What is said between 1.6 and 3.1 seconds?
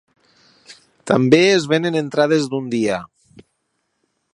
venen entrades d'un dia.